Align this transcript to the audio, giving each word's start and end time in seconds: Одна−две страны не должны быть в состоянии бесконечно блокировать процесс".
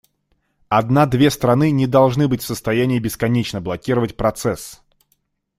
Одна−две 0.69 1.29
страны 1.29 1.69
не 1.69 1.85
должны 1.85 2.27
быть 2.27 2.41
в 2.41 2.45
состоянии 2.45 2.97
бесконечно 2.97 3.61
блокировать 3.61 4.17
процесс". 4.17 4.81